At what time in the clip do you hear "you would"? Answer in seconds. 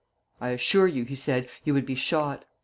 1.63-1.85